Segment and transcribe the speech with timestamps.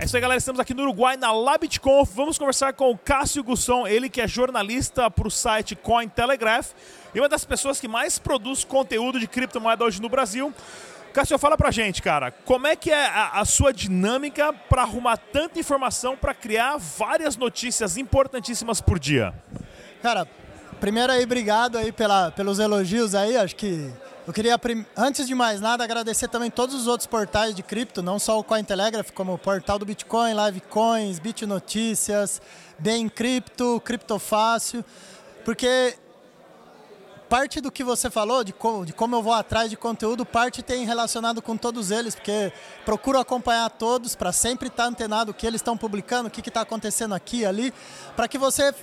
[0.00, 0.38] É isso aí, galera.
[0.38, 2.12] Estamos aqui no Uruguai, na LabitConf.
[2.14, 6.70] Vamos conversar com o Cássio Gusson, ele que é jornalista para o site Cointelegraph
[7.12, 10.54] e uma das pessoas que mais produz conteúdo de criptomoeda hoje no Brasil.
[11.12, 15.16] Cássio, fala pra gente, cara, como é que é a, a sua dinâmica para arrumar
[15.16, 19.34] tanta informação para criar várias notícias importantíssimas por dia?
[20.02, 20.26] Cara,
[20.80, 23.92] primeiro aí, obrigado aí pela, pelos elogios aí, acho que
[24.26, 24.60] eu queria,
[24.94, 28.44] antes de mais nada, agradecer também todos os outros portais de cripto, não só o
[28.44, 32.42] Cointelegraph, como o portal do Bitcoin, Livecoins, BitNotícias,
[32.78, 34.84] Bem Cripto, Criptofácil,
[35.46, 35.96] porque
[37.28, 40.62] parte do que você falou, de como, de como eu vou atrás de conteúdo, parte
[40.62, 42.52] tem relacionado com todos eles, porque
[42.84, 46.62] procuro acompanhar todos para sempre estar antenado o que eles estão publicando, o que está
[46.62, 47.72] acontecendo aqui ali,
[48.16, 48.74] para que você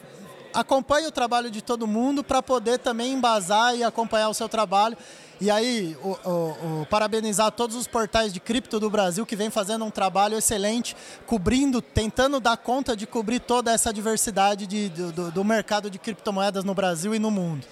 [0.54, 4.98] acompanhe o trabalho de todo mundo para poder também embasar e acompanhar o seu trabalho.
[5.42, 9.50] E aí, o, o, o, parabenizar todos os portais de cripto do Brasil que vem
[9.50, 15.32] fazendo um trabalho excelente, cobrindo, tentando dar conta de cobrir toda essa diversidade de, do,
[15.32, 17.68] do mercado de criptomoedas no Brasil e no mundo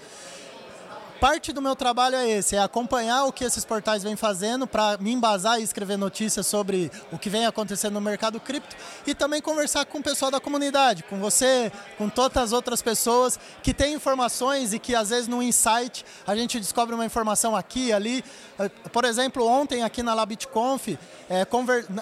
[1.24, 4.98] parte do meu trabalho é esse, é acompanhar o que esses portais vêm fazendo para
[4.98, 8.76] me embasar e escrever notícias sobre o que vem acontecendo no mercado cripto
[9.08, 13.40] e também conversar com o pessoal da comunidade, com você, com todas as outras pessoas
[13.62, 17.94] que têm informações e que às vezes no insight a gente descobre uma informação aqui
[17.94, 18.22] ali.
[18.60, 20.90] Eh, por exemplo, ontem aqui na LabitConf,
[21.30, 21.48] é,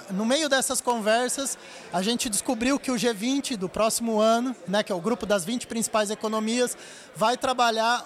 [0.09, 1.59] no meio dessas conversas,
[1.93, 5.45] a gente descobriu que o G20 do próximo ano, né, que é o grupo das
[5.45, 6.75] 20 principais economias,
[7.15, 8.03] vai trabalhar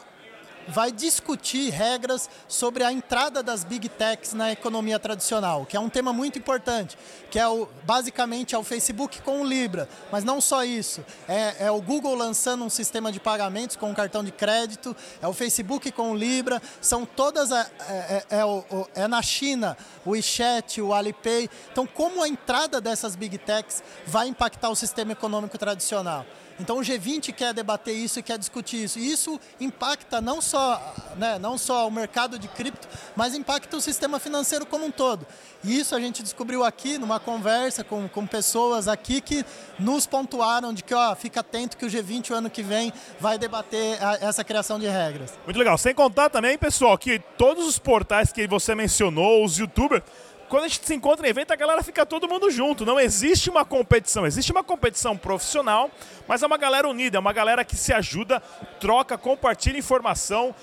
[0.67, 5.89] vai discutir regras sobre a entrada das big techs na economia tradicional, que é um
[5.89, 6.97] tema muito importante,
[7.29, 11.65] que é o, basicamente é o Facebook com o Libra, mas não só isso, é,
[11.65, 15.33] é o Google lançando um sistema de pagamentos com um cartão de crédito, é o
[15.33, 20.81] Facebook com o Libra, são todas a, é, é, é, é na China o WeChat,
[20.81, 26.25] o Alipay, então como a entrada dessas big techs vai impactar o sistema econômico tradicional?
[26.59, 28.99] Então o G20 quer debater isso e quer discutir isso.
[28.99, 30.81] E isso impacta não só,
[31.17, 35.25] né, não só o mercado de cripto, mas impacta o sistema financeiro como um todo.
[35.63, 39.43] E isso a gente descobriu aqui numa conversa com, com pessoas aqui que
[39.79, 43.37] nos pontuaram de que ó, fica atento que o G20 o ano que vem vai
[43.37, 45.33] debater a, essa criação de regras.
[45.43, 45.77] Muito legal.
[45.77, 50.03] Sem contar também, pessoal, que todos os portais que você mencionou, os youtubers,
[50.49, 52.85] quando a gente se encontra em evento, a galera fica todo mundo junto.
[52.85, 54.25] Não existe uma competição.
[54.25, 55.89] Existe uma competição profissional,
[56.27, 58.41] mas é uma galera unida, é uma galera que se ajuda,
[58.79, 60.53] troca, compartilha informação.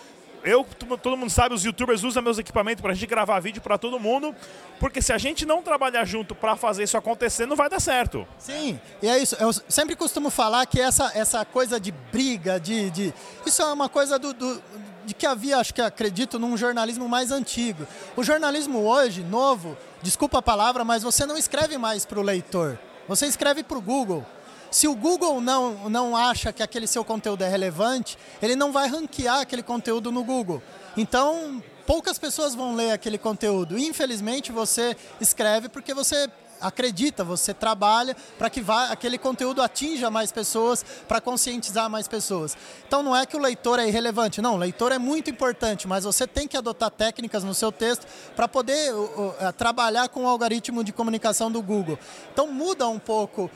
[0.44, 0.66] Eu,
[1.00, 4.00] todo mundo sabe, os youtubers usam meus equipamentos para a gente gravar vídeo para todo
[4.00, 4.34] mundo,
[4.80, 8.26] porque se a gente não trabalhar junto para fazer isso acontecer, não vai dar certo.
[8.38, 9.36] Sim, e é isso.
[9.36, 13.14] Eu sempre costumo falar que essa, essa coisa de briga, de, de
[13.46, 14.60] isso é uma coisa do, do
[15.04, 17.86] de que havia, acho que acredito, num jornalismo mais antigo.
[18.16, 22.78] O jornalismo hoje, novo, desculpa a palavra, mas você não escreve mais para o leitor.
[23.08, 24.24] Você escreve para o Google.
[24.70, 28.88] Se o Google não, não acha que aquele seu conteúdo é relevante, ele não vai
[28.88, 30.62] ranquear aquele conteúdo no Google.
[30.96, 33.78] Então, poucas pessoas vão ler aquele conteúdo.
[33.78, 36.28] Infelizmente, você escreve porque você
[36.62, 42.56] acredita, você trabalha para que vá, aquele conteúdo atinja mais pessoas, para conscientizar mais pessoas.
[42.86, 46.04] Então não é que o leitor é irrelevante, não, o leitor é muito importante, mas
[46.04, 50.28] você tem que adotar técnicas no seu texto para poder uh, uh, trabalhar com o
[50.28, 51.98] algoritmo de comunicação do Google.
[52.32, 53.50] Então muda um pouco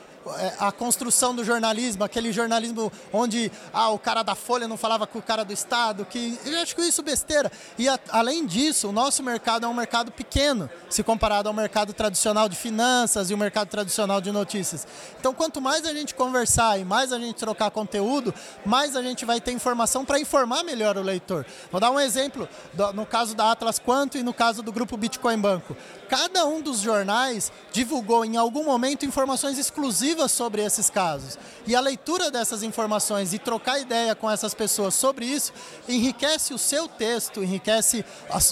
[0.58, 5.18] a construção do jornalismo, aquele jornalismo onde ah, o cara da Folha não falava com
[5.18, 7.52] o cara do Estado, que eu acho que isso é besteira.
[7.78, 11.92] E a, além disso, o nosso mercado é um mercado pequeno, se comparado ao mercado
[11.92, 14.86] tradicional de finanças e o mercado tradicional de notícias.
[15.18, 19.24] Então, quanto mais a gente conversar e mais a gente trocar conteúdo, mais a gente
[19.24, 21.46] vai ter informação para informar melhor o leitor.
[21.70, 24.96] Vou dar um exemplo do, no caso da Atlas Quanto e no caso do grupo
[24.96, 25.76] Bitcoin Banco.
[26.08, 31.38] Cada um dos jornais divulgou em algum momento informações exclusivas sobre esses casos.
[31.66, 35.52] E a leitura dessas informações e trocar ideia com essas pessoas sobre isso
[35.88, 38.04] enriquece o seu texto, enriquece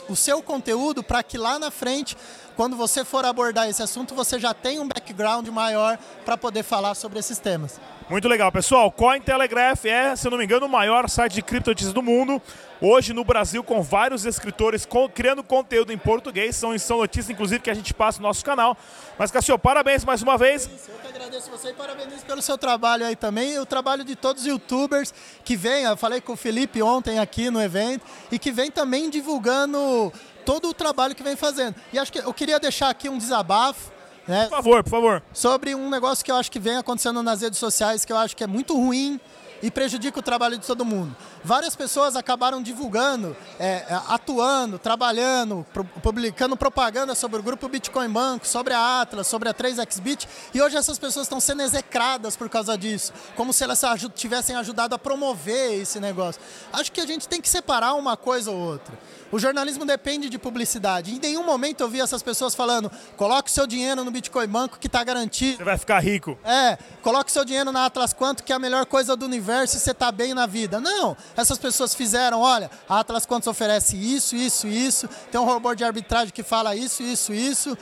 [0.08, 2.16] o seu conteúdo para que lá na frente
[2.56, 6.94] quando você for abordar esse assunto, você já tem um background maior para poder falar
[6.94, 7.80] sobre esses temas.
[8.06, 8.92] Muito legal, pessoal.
[8.92, 12.40] Cointelegraph é, se não me engano, o maior site de criptonotícias do mundo.
[12.78, 16.54] Hoje no Brasil, com vários escritores com, criando conteúdo em português.
[16.54, 18.76] São, são notícias, inclusive, que a gente passa no nosso canal.
[19.18, 20.68] Mas, Cassio, parabéns mais uma vez.
[20.86, 23.58] Eu que agradeço você e parabenizo pelo seu trabalho aí também.
[23.58, 25.84] O trabalho de todos os youtubers que vêm.
[25.84, 28.04] Eu falei com o Felipe ontem aqui no evento.
[28.30, 30.12] E que vem também divulgando
[30.44, 31.74] todo o trabalho que vem fazendo.
[31.90, 33.93] E acho que eu queria deixar aqui um desabafo
[34.26, 34.46] Né?
[34.46, 35.22] Por favor, por favor.
[35.32, 38.36] Sobre um negócio que eu acho que vem acontecendo nas redes sociais, que eu acho
[38.36, 39.20] que é muito ruim
[39.64, 41.16] e prejudica o trabalho de todo mundo.
[41.42, 48.10] Várias pessoas acabaram divulgando, é, é atuando, trabalhando, pro, publicando propaganda sobre o grupo Bitcoin
[48.10, 52.50] Banco, sobre a Atlas, sobre a 3xBit, e hoje essas pessoas estão sendo execradas por
[52.50, 53.80] causa disso, como se elas
[54.14, 56.42] tivessem ajudado a promover esse negócio.
[56.70, 58.94] Acho que a gente tem que separar uma coisa ou outra.
[59.32, 61.14] O jornalismo depende de publicidade.
[61.14, 64.86] Em nenhum momento eu vi essas pessoas falando: coloque seu dinheiro no Bitcoin Banco que
[64.86, 65.56] está garantido.
[65.56, 66.38] Você vai ficar rico.
[66.44, 69.68] É, coloque seu dinheiro na Atlas Quanto que é a melhor coisa do universo e
[69.68, 70.80] você está bem na vida.
[70.80, 75.08] Não, essas pessoas fizeram: olha, a Atlas Quantos oferece isso, isso, isso.
[75.30, 77.78] Tem um robô de arbitragem que fala isso, isso, isso.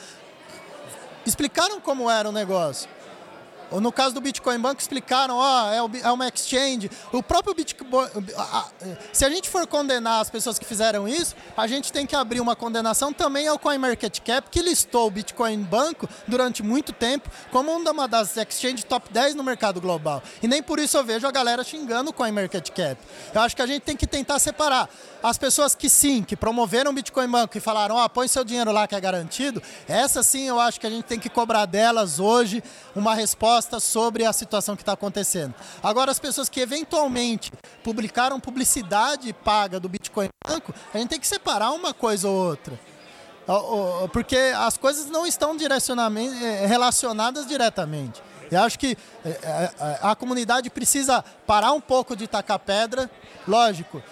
[1.24, 2.88] Explicaram como era o negócio.
[3.80, 6.90] No caso do Bitcoin Bank, explicaram, ó, oh, é uma exchange.
[7.12, 8.08] O próprio Bitcoin.
[9.12, 12.40] Se a gente for condenar as pessoas que fizeram isso, a gente tem que abrir
[12.40, 18.08] uma condenação também ao CoinMarketCap, que listou o Bitcoin Banco durante muito tempo como uma
[18.08, 20.22] das exchanges top 10 no mercado global.
[20.42, 23.00] E nem por isso eu vejo a galera xingando o CoinMarketCap.
[23.34, 24.88] Eu acho que a gente tem que tentar separar
[25.22, 28.44] as pessoas que sim, que promoveram o Bitcoin Banco e falaram, ó, oh, põe seu
[28.44, 31.64] dinheiro lá que é garantido, essas sim eu acho que a gente tem que cobrar
[31.64, 32.62] delas hoje
[32.94, 35.54] uma resposta sobre a situação que está acontecendo.
[35.82, 37.50] Agora, as pessoas que eventualmente
[37.82, 42.78] publicaram publicidade paga do Bitcoin Banco, a gente tem que separar uma coisa ou outra.
[44.12, 48.22] Porque as coisas não estão eh, relacionadas diretamente.
[48.50, 53.10] Eu acho que eh, eh, a comunidade precisa parar um pouco de tacar pedra,
[53.48, 54.02] lógico,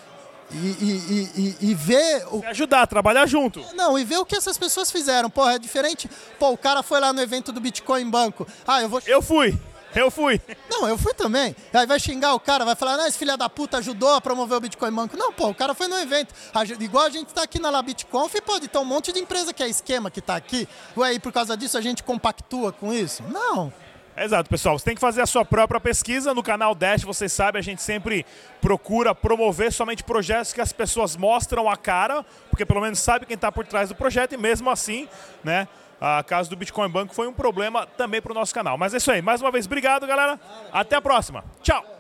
[0.53, 2.27] e, e, e, e, ver.
[2.31, 2.43] O...
[2.47, 3.65] Ajudar, trabalhar junto.
[3.75, 5.31] Não, e ver o que essas pessoas fizeram.
[5.31, 6.11] Porra, é diferente.
[6.39, 8.47] Pô, o cara foi lá no evento do Bitcoin Banco.
[8.67, 9.03] Ah, eu vou.
[9.07, 9.59] Eu fui.
[9.95, 10.41] Eu fui.
[10.71, 11.55] Não, eu fui também.
[11.73, 14.59] Aí vai xingar o cara, vai falar, não, esse filho da puta ajudou a promover
[14.59, 15.17] o Bitcoin Banco.
[15.17, 16.33] Não, pô, o cara foi no evento.
[16.79, 19.69] Igual a gente tá aqui na LabitConf, pode ter um monte de empresa que é
[19.69, 20.69] esquema que tá aqui.
[20.97, 23.23] Ué, e por causa disso a gente compactua com isso?
[23.25, 23.73] Não.
[24.17, 24.79] Exato, pessoal.
[24.79, 26.35] Você tem que fazer a sua própria pesquisa.
[26.35, 28.27] No canal Dash, vocês sabem, a gente sempre
[28.61, 33.35] procura promover somente projetos que as pessoas mostram a cara, porque pelo menos sabe quem
[33.35, 35.09] está por trás do projeto, e mesmo assim,
[35.43, 35.67] né?
[36.01, 38.79] A caso do Bitcoin Banco foi um problema também para o nosso canal.
[38.79, 39.21] Mas é isso aí.
[39.21, 40.41] Mais uma vez, obrigado, galera.
[40.73, 41.45] Até a próxima.
[41.63, 42.00] Tchau.